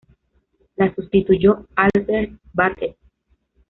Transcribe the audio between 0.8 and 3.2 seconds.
sustituyó Albert Batet.